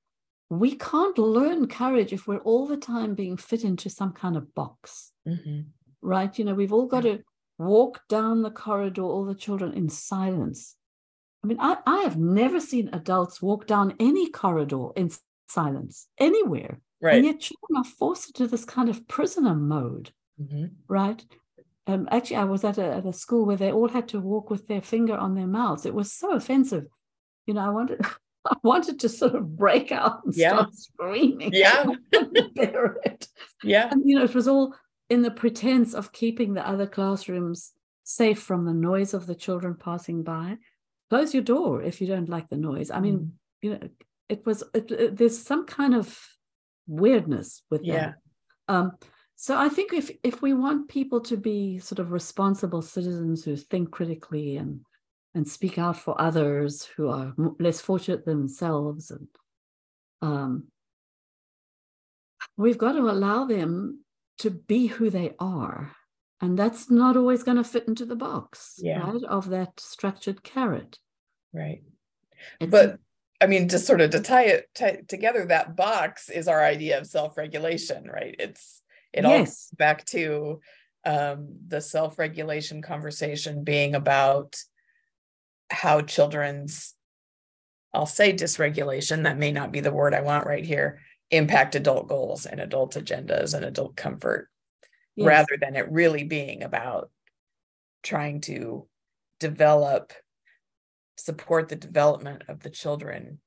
[0.50, 4.54] we can't learn courage if we're all the time being fit into some kind of
[4.56, 5.66] box, Mhm.
[6.02, 6.38] right?
[6.40, 7.24] You know, we've all got to
[7.58, 10.76] walk down the corridor, all the children in silence.
[11.44, 15.12] I mean, I, I have never seen adults walk down any corridor in
[15.48, 16.82] silence anywhere.
[17.02, 20.72] right And yet children are forced into this kind of prisoner mode, Mhm.
[20.88, 21.26] right?
[21.88, 24.50] Um, actually, I was at a, at a school where they all had to walk
[24.50, 25.86] with their finger on their mouths.
[25.86, 26.88] It was so offensive.
[27.46, 28.00] You know, I wanted,
[28.54, 30.50] I wanted to sort of break out and Yeah.
[30.54, 31.52] start screaming.
[31.54, 31.84] Yeah.
[32.56, 33.28] Bear it.
[33.64, 34.76] yeah And, you know, it was all
[35.10, 39.76] in the pretense of keeping the other classrooms safe from the noise of the children
[39.80, 40.58] passing by.
[41.10, 42.92] Close your door if you don't like the noise.
[42.92, 43.32] I mean, Mhm.
[43.62, 43.90] you know,
[44.30, 46.20] it was, it, it- there's some kind of
[46.88, 48.14] weirdness with Yeah.
[48.68, 48.74] that.
[48.74, 48.92] Um,
[49.36, 53.56] so I think if if we want people to be sort of responsible citizens who
[53.56, 54.82] think critically and
[55.36, 59.28] and speak out for others who are less fortunate themselves, and
[60.22, 60.66] um,
[62.58, 64.04] we've got to allow them
[64.40, 65.96] to be who they are,
[66.42, 69.00] and that's not always going to fit into the box, Yeah.
[69.00, 69.24] right?
[69.24, 71.00] Of that structured carrot.
[71.52, 71.82] right
[72.60, 73.00] It's- but
[73.42, 77.00] i mean just sort of to tie it tie together that box is our idea
[77.00, 80.60] of self-regulation right it's it all yes, comes back to
[81.06, 84.62] um the self-regulation conversation being about
[85.70, 86.94] how children's
[87.94, 91.00] i'll say dysregulation that may not be the word i want right here
[91.32, 94.50] impact adult goals and adult agendas and adult comfort
[95.16, 95.28] yes.
[95.28, 97.10] rather than it really being about
[98.04, 98.88] trying to
[99.40, 100.14] develop
[101.18, 103.40] support the development of the children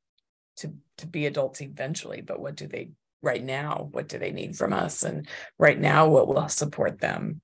[0.57, 2.91] to to be adults eventually but what do they
[3.23, 5.27] right now what do they need from us and
[5.59, 7.41] right now what will support them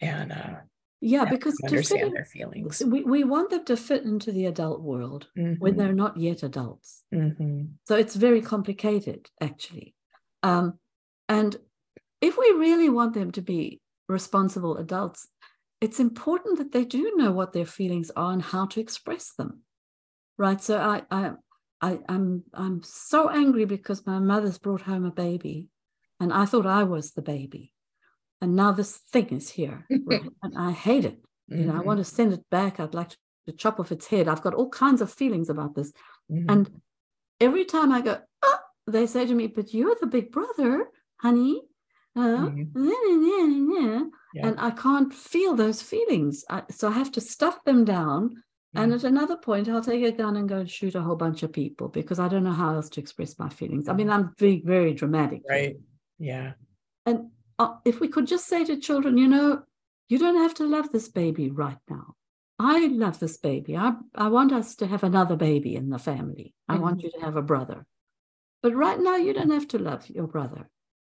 [0.00, 0.54] and uh
[1.00, 4.32] yeah, because to fit understand in- their feelings we, we want them to fit into
[4.32, 7.04] the adult world when Mhm, they're not yet adults.
[7.12, 9.94] mhm, So it's very complicated, actually.
[10.42, 10.78] Um,
[11.28, 11.56] and
[12.20, 15.28] if we really want them to be responsible adults,
[15.80, 19.62] it's important that they do know what their feelings are and how to express them.
[20.36, 20.60] Right.
[20.60, 21.32] So I, I,
[21.80, 25.68] I I'm I'm so angry because my mother's brought home a baby,
[26.20, 27.72] and I thought I was the baby,
[28.40, 30.22] and now this thing is here, right?
[30.42, 31.18] and I hate it.
[31.48, 31.84] You know, I mhm.
[31.84, 32.78] want to send it back.
[32.80, 34.28] I'd like to to chop off its head.
[34.28, 35.90] I've got all kinds of feelings about this.
[36.30, 36.44] Mhm.
[36.52, 36.80] And
[37.40, 40.86] every time I go, oh, they say to me, but you're the big brother,
[41.18, 41.62] honey.
[42.14, 42.70] Uh, Mhm.
[43.80, 44.04] yeah.
[44.34, 44.48] Yeah.
[44.48, 46.44] And I can't feel those feelings.
[46.50, 48.42] I, so I have to stuff them down.
[48.74, 48.96] And Mhm.
[48.96, 51.50] at another point, I'll take a gun and go and shoot a whole bunch of
[51.50, 53.88] people because I don't know how else to express my feelings.
[53.88, 55.40] I mean, I'm being very dramatic.
[55.48, 55.76] right.
[56.18, 56.52] Yeah.
[57.06, 59.62] And uh, if we could just say to children, you know,
[60.08, 62.14] you don't have to love this baby right now.
[62.58, 63.76] I love this baby.
[63.76, 66.54] I, I want us to have another baby in the family.
[66.68, 67.02] I want Mhm.
[67.04, 67.86] you to have a brother.
[68.62, 70.68] But right now, you don't have to love your brother.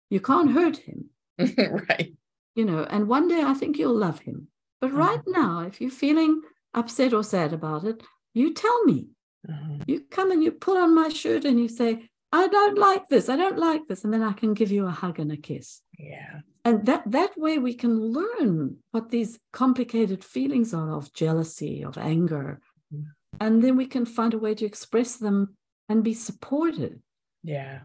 [0.09, 2.13] You can't hurt him, right.
[2.55, 4.47] you know, and one day I think you'll love him.
[4.81, 4.97] But Mhm.
[4.97, 6.41] right now, if you're feeling
[6.73, 9.09] upset or sad about it, you tell me.
[9.47, 9.77] Uh-huh.
[9.87, 13.29] You come and you pull on my shirt and you say, I don't like this.
[13.29, 14.03] I don't like this.
[14.03, 16.41] And then I can give you a hug and a kiss Yeah.
[16.63, 21.97] and that that way we can learn what these complicated feelings are of jealousy of
[21.97, 22.59] anger
[22.93, 23.05] Mhm.
[23.39, 25.57] and then we can find a way to express them
[25.89, 27.01] and be supported
[27.43, 27.81] Yeah.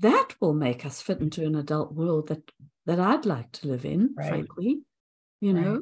[0.00, 2.42] that will make us fit into an adult world that
[2.86, 4.28] that i'd like to live in Right.
[4.28, 4.82] frankly
[5.40, 5.64] you Right.
[5.64, 5.80] know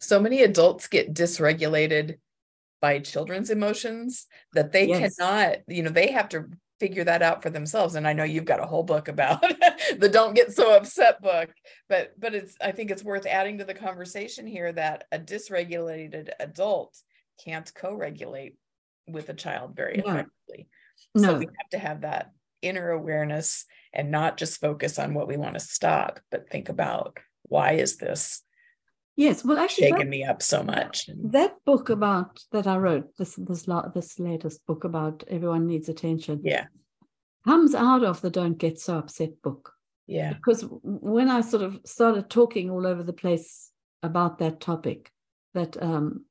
[0.00, 2.18] So many adults get dysregulated
[2.82, 5.16] by children's emotions that they Yes.
[5.16, 6.50] cannot, you know, they have to
[6.82, 7.94] figure that out for themselves.
[7.94, 9.40] And I know you've got a whole book about
[9.98, 11.48] the don't get so upset book,
[11.88, 16.30] but but it's I think it's worth adding to the conversation here that a dysregulated
[16.40, 16.98] adult
[17.44, 18.56] can't co-regulate
[19.06, 20.10] with a child very No.
[20.10, 20.66] effectively.
[21.16, 25.36] So we have to have that inner awareness and not just focus on what we
[25.36, 28.42] want to stop, but think about why is this
[29.16, 31.08] yes well actually shaking that, me up so much?
[31.24, 36.40] That book about that i wrote this this this latest book about everyone needs attention
[36.42, 36.66] Yeah,
[37.44, 39.72] comes out of the don't get so upset book
[40.06, 43.70] yeah, because when I sort of started talking all over the place
[44.02, 45.10] about that topic,
[45.54, 46.26] that um,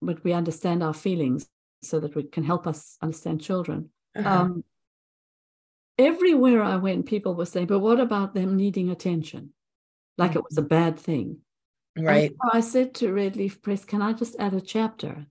[0.00, 1.48] but we understand our feelings
[1.82, 3.90] so that we can help us understand children.
[4.16, 4.64] uh-huh, Um,
[5.98, 9.52] everywhere I went, people were saying, "But what about them needing attention?"
[10.16, 11.38] Like it was a bad thing.
[12.00, 12.30] Right.
[12.30, 15.26] so I said to Redleaf Press, "Can I just add a chapter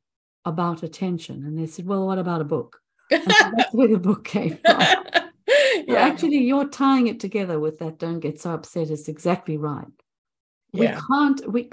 [0.46, 2.80] about attention?" And they said, "Well, what about a book?"
[3.12, 3.20] So
[3.56, 4.82] that's where the book came from.
[5.88, 9.88] Yeah, actually, you're tying it together with that don't get so upset is exactly right.
[10.74, 11.70] We can't, we,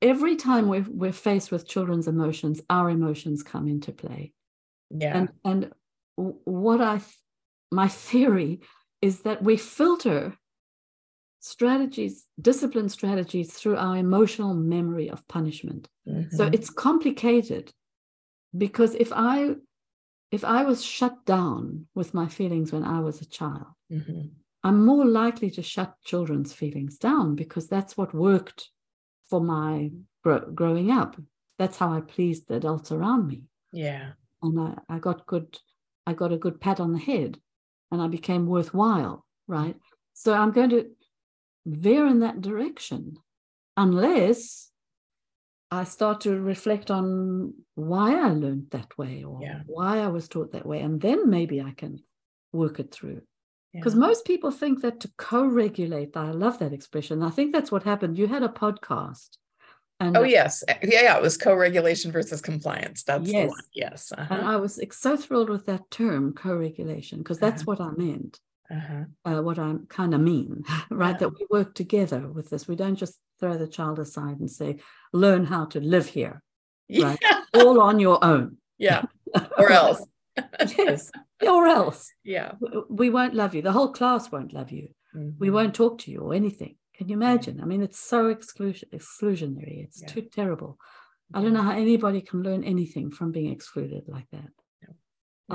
[0.00, 4.32] every time we're, we're faced with children's emotions, our emotions come into play.
[4.90, 5.72] yeah, And, and
[6.14, 7.00] what I,
[7.72, 8.60] my theory
[9.02, 10.36] is that we filter
[11.40, 15.88] strategies, discipline strategies through our emotional memory of punishment.
[16.30, 17.72] So mhm, it's complicated
[18.56, 19.56] because if I,
[20.30, 24.30] if I was shut down with my feelings when I was a child, mhm,
[24.64, 28.70] I'm more likely to shut children's feelings down because that's what worked
[29.28, 29.92] for my
[30.24, 31.16] gro- growing up.
[31.58, 33.44] That's how I pleased the adults around me.
[33.72, 35.58] yeah, And I, I got good,
[36.06, 37.40] I got a good pat on the head
[37.90, 39.76] and I became worthwhile, right?
[40.14, 40.90] So I'm going to
[41.68, 43.18] veer in that direction
[43.76, 44.70] unless
[45.70, 49.60] I start to reflect on why I learned that way or Yeah.
[49.66, 50.80] why I was taught that way.
[50.80, 52.00] And then maybe I can
[52.52, 53.20] work it through
[53.74, 54.00] because yeah.
[54.00, 58.16] most people think that to co-regulate i love that expression i think that's what happened
[58.16, 59.36] you had a podcast
[60.00, 61.16] and Oh yes, yeah, yeah.
[61.18, 63.02] It was co-regulation versus compliance.
[63.02, 63.48] That's the Yes.
[63.50, 63.64] one.
[63.74, 64.12] Yes.
[64.16, 64.52] and Uh-huh.
[64.52, 67.72] i was so thrilled with that term co-regulation because that's Uh-huh.
[67.76, 69.04] what i meant uh-huh.
[69.24, 71.18] uh, what i kind of mean right Yeah.
[71.18, 74.78] that we work together with this we don't just throw the child aside and say
[75.12, 76.42] learn how to live here
[76.90, 77.18] Right.
[77.54, 79.02] All on your own yeah.
[79.58, 80.00] Or else.
[80.78, 81.10] yes
[81.42, 82.52] or else Yeah.
[82.88, 85.52] We won't love you the whole class won't love you we Mhm.
[85.52, 86.76] won't talk to you or anything.
[86.96, 87.60] Can you imagine?
[87.62, 89.84] I mean, it's so exclusion exclusionary.
[89.84, 90.08] It's Yeah.
[90.08, 90.78] too terrible.
[91.34, 94.50] I don't know how anybody can learn anything from being excluded like that.
[94.82, 94.88] No,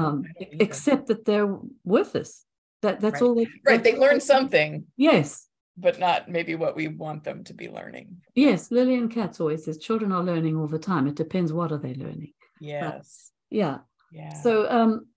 [0.02, 0.64] Um, I don't either.
[0.66, 1.52] except that they're
[1.84, 2.46] worthless.
[2.84, 3.28] That that's Right.
[3.28, 3.84] all they Right.
[3.84, 8.22] They learn something, Yes, but not maybe what we want them to be learning.
[8.36, 8.70] yes.
[8.72, 11.08] Lillian Katz always says children are learning all the time.
[11.08, 12.34] It depends what are they learning.
[12.60, 13.32] Yes.
[13.50, 13.80] Yeah.
[14.12, 14.34] Yeah.
[14.34, 15.08] So um,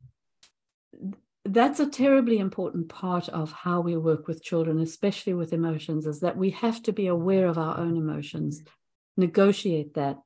[1.45, 6.21] that's a terribly important part of how we work with children, especially with emotions, is
[6.21, 8.63] that we have to be aware of our own emotions,
[9.17, 10.19] negotiate that,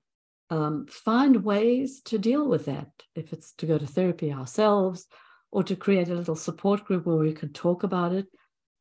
[0.50, 2.88] um, find ways to deal with that.
[3.14, 5.06] If it's to go to therapy ourselves
[5.52, 8.26] or to create a little support group where we can talk about it.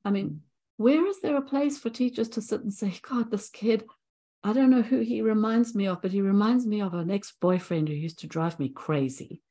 [0.05, 0.41] I mean,
[0.77, 3.85] where is there a place for teachers to sit and say, God, this kid,
[4.43, 7.33] I don't know who he reminds me of, but he reminds me of an ex
[7.41, 9.41] boyfriend who used to drive me crazy.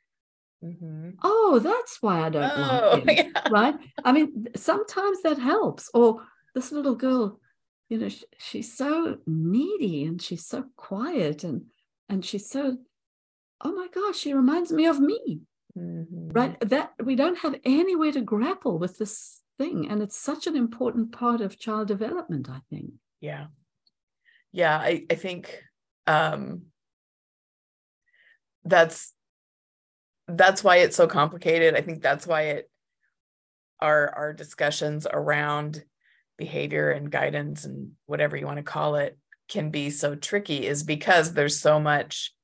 [0.64, 1.16] Mhm.
[1.22, 3.32] Oh, that's why I don't Oh, like him.
[3.34, 3.48] yeah.
[3.50, 3.74] Right?
[4.04, 5.90] I mean, sometimes that helps.
[5.94, 6.22] Or
[6.54, 7.38] this little girl,
[7.88, 11.66] you know, sh- she's so needy and she's so quiet and
[12.08, 12.78] and she's so
[13.60, 15.40] oh my gosh, she reminds me of me.
[15.78, 16.34] Mhm.
[16.34, 16.60] Right.
[16.60, 19.88] That we don't have anywhere to grapple with this thing.
[19.88, 22.92] And it's such an important part of child development, I think.
[23.20, 23.46] Yeah.
[24.52, 25.62] Yeah, I, I think
[26.06, 26.62] um
[28.64, 29.12] that's
[30.26, 31.74] that's why it's so complicated.
[31.74, 32.70] I think that's why it
[33.80, 35.84] our our discussions around
[36.36, 39.18] behavior and guidance and whatever you want to call it
[39.48, 42.34] can be so tricky is because there's so much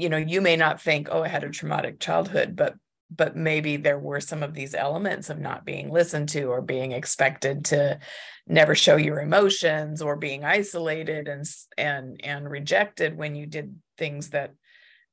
[0.00, 2.74] you know you may not think oh i had a traumatic childhood but
[3.14, 6.92] but maybe there were some of these elements of not being listened to or being
[6.92, 7.98] expected to
[8.46, 11.44] never show your emotions or being isolated and
[11.76, 14.54] and and rejected when you did things that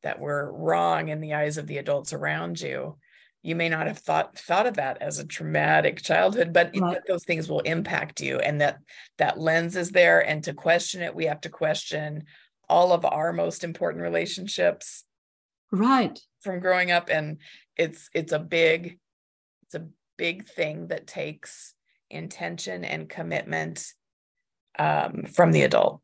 [0.03, 2.97] that were wrong in the eyes of the adults around you
[3.43, 6.99] you may not have thought thought of that as a traumatic childhood but Right.
[7.07, 8.79] those things will impact you and that
[9.17, 12.25] that lens is there and to question it we have to question
[12.69, 15.03] all of our most important relationships
[15.71, 16.17] Right.
[16.41, 17.37] from growing up and
[17.75, 18.99] it's it's a big
[19.63, 19.87] it's a
[20.17, 21.73] big thing that takes
[22.09, 23.85] intention and commitment
[24.79, 26.01] um, from the adult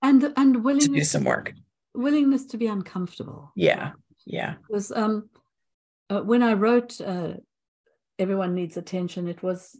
[0.00, 1.52] And and to do some work
[1.94, 3.52] willingness to be uncomfortable.
[3.54, 3.92] yeah
[4.24, 5.28] yeah Because um
[6.10, 7.34] uh, when I wrote uh,
[8.18, 9.78] Everyone Needs Attention, it was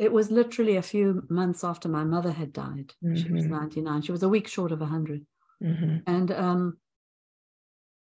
[0.00, 2.94] it was literally a few months after my mother had died.
[3.14, 3.50] She was Mhm.
[3.50, 4.02] 99.
[4.02, 5.26] She was a week short of 100.
[5.60, 6.04] Mhm.
[6.06, 6.78] And um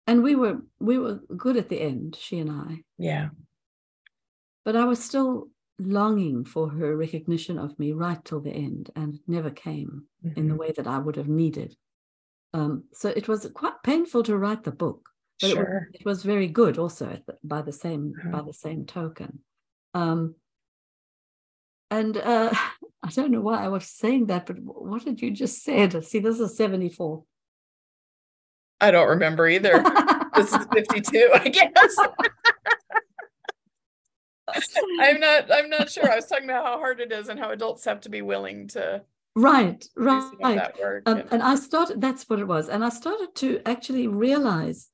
[0.07, 2.85] and we were we were good at the end, she and I.
[2.99, 3.31] yeah
[4.65, 9.15] But I was still longing for her recognition of me right till the end, and
[9.15, 10.57] it never came in the Mhm.
[10.57, 11.77] way that I would have needed.
[12.55, 16.05] Um, so it was quite painful to write the book, but it, was, sure it
[16.07, 18.43] was very good also at the, by the same by Uh-huh.
[18.43, 19.45] the same token.
[19.95, 20.37] Um,
[21.91, 22.51] and uh,
[23.03, 26.05] I don't know why I was saying that, but what did you just said?
[26.05, 27.25] See, this is seventy four.
[28.81, 29.73] i don't remember either
[30.37, 31.97] this is 52 i guess
[35.01, 37.51] i'm not i'm not sure i was talking about how hard it is and how
[37.51, 39.03] adults have to be willing to
[39.35, 40.31] right, right.
[40.41, 40.75] that
[41.07, 42.69] Um, and- I started, that's what it was.
[42.69, 44.89] And I started to actually realize,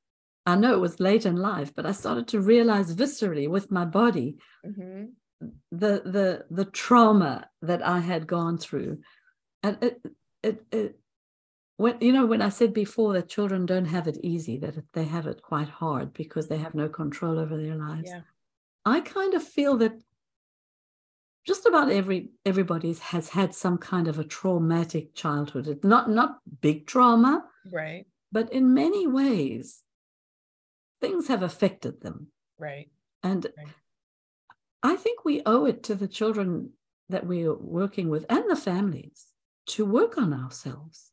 [0.47, 3.84] I know it was late in life, but I started to realize viscerally with my
[3.84, 4.28] body
[4.66, 5.12] Mhm.
[5.70, 9.01] The the the trauma that I had gone through.
[9.62, 10.03] And it
[10.43, 10.99] it, it
[11.76, 15.05] when you know when I said before that children don't have it easy, that they
[15.05, 18.11] have it quite hard because they have no control over their lives.
[18.11, 18.20] yeah
[18.84, 19.93] I kind of feel that
[21.47, 25.66] just about every everybody has had some kind of a traumatic childhood.
[25.68, 29.82] It- Not not big trauma, right but in many ways,
[31.01, 32.28] things have affected them.
[32.59, 32.88] right
[33.22, 33.68] And Right.
[34.83, 36.70] I think we owe it to the children
[37.09, 39.26] that we are working with and the families
[39.66, 41.11] to work on ourselves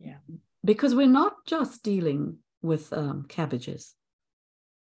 [0.00, 0.40] Mhm.
[0.64, 3.94] because we're not just dealing with um, cabbages,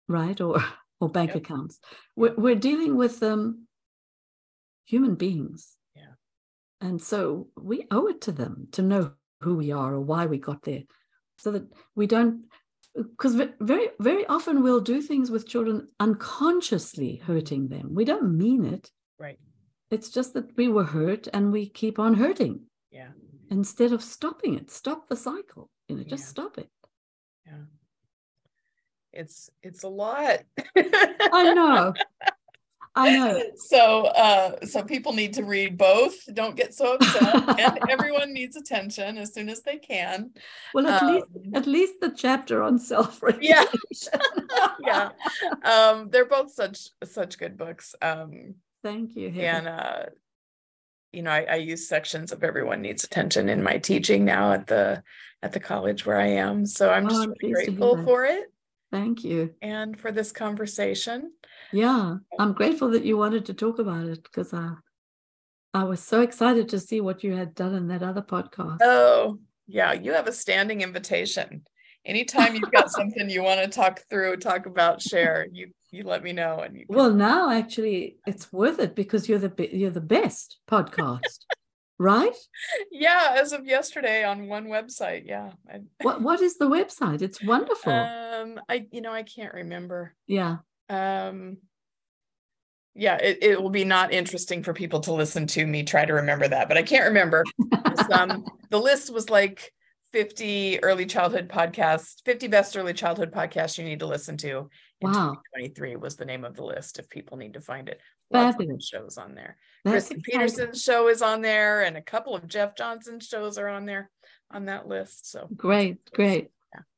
[0.08, 0.40] right?
[0.42, 0.64] Or
[1.00, 1.38] or bank Yep.
[1.38, 1.80] accounts.
[2.16, 3.68] We're, we're dealing with um,
[4.86, 5.76] human beings.
[5.96, 6.14] Yeah.
[6.80, 10.38] And so we owe it to them to know who we are or why we
[10.38, 10.84] got there
[11.38, 11.64] so that
[11.96, 12.46] we don't
[12.96, 17.94] because very very often we'll do things with children unconsciously hurting them.
[17.94, 18.92] We don't mean it.
[19.20, 19.40] Right.
[19.90, 22.62] It's just that we were hurt and we keep on hurting.
[22.92, 23.10] Yeah.
[23.50, 26.30] Instead of stopping it stop the cycle you know just Yeah.
[26.30, 26.70] stop it.
[27.46, 27.64] Yeah.
[29.14, 30.40] It's it's a lot.
[30.76, 31.94] I know
[32.96, 33.42] i know.
[33.56, 38.56] So uh so people need to read both don't get so upset and everyone needs
[38.58, 40.32] attention as soon as they can
[40.74, 43.64] well at least Um, at least the chapter on self Yeah.
[44.86, 45.10] yeah.
[45.64, 49.48] Um they're both such such good books um thank you Heather.
[49.58, 50.06] and uh
[51.14, 54.68] you know I, I use sections of everyone needs attention in my teaching now at
[54.68, 55.04] the
[55.44, 58.04] at the college where i am so i'm Oh, just really pleased to hear grateful
[58.04, 58.52] for it
[58.92, 59.54] thank you.
[59.62, 61.32] And for this conversation.
[61.74, 64.76] Yeah i'm grateful that you wanted to talk about it because i uh,
[65.74, 68.80] i was so excited to see what you had done in that other podcast.
[68.82, 71.64] Oh yeah you have a standing invitation.
[72.04, 76.24] Anytime you've got something you want to talk through talk about share you you let
[76.24, 79.92] me know and you can- well now actually it's worth it because you're the you're
[79.92, 81.40] the best podcast
[82.02, 82.36] right?
[82.92, 85.52] Yeah as of yesterday on one website yeah
[86.02, 87.22] what what is the website?
[87.22, 87.94] It's wonderful.
[87.94, 90.16] Um i you know i can't remember.
[90.28, 90.58] Yeah.
[90.90, 91.58] Um
[92.94, 96.14] yeah it, it will be not interesting for people to listen to me try to
[96.14, 97.46] remember that but i can't remember.
[98.12, 99.72] Um, the list was like
[100.12, 104.70] 50 early childhood podcasts 50 best early childhood podcasts you need to listen to
[105.02, 105.34] Wow.
[105.56, 108.00] 2023 was the name of the list if people need to find it
[108.32, 108.88] lots of Fabulous.
[108.88, 110.22] shows on there That's Kristen.
[110.22, 114.10] Peterson's show is on there and a couple of Jeff Johnson shows are on there
[114.52, 116.50] on that list so great great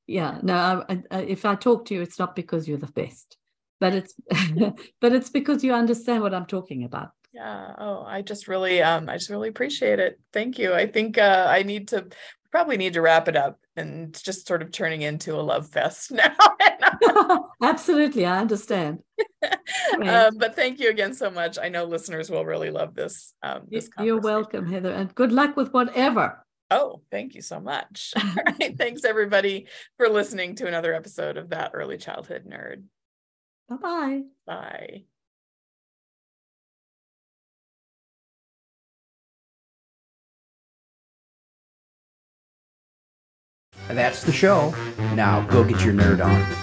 [0.06, 3.38] yeah no I, I, if i talk to you it's not because you're the best
[3.80, 4.14] but it's
[5.00, 7.74] but it's because you understand what i'm talking about Yeah.
[7.80, 10.20] Oh, I just really, um, I just really appreciate it.
[10.32, 10.74] Thank you.
[10.74, 12.06] I think uh, I need to
[12.52, 15.68] probably need to wrap it up and it's just sort of turning into a love
[15.70, 16.36] fest now.
[17.62, 19.00] absolutely i understand
[19.96, 20.10] Great.
[20.10, 21.58] um, but thank you again so much.
[21.60, 23.34] I know listeners will really love this.
[23.44, 27.60] Um, You- this you're welcome heather and good luck with whatever Oh, thank you so
[27.60, 28.14] much.
[28.18, 28.76] All right.
[28.76, 29.68] Thanks everybody
[29.98, 32.84] for listening to another episode of That Early Childhood Nerd.
[33.70, 35.04] bye-bye Bye.
[43.88, 44.74] That's the show.
[45.16, 46.63] Now go get your nerd on.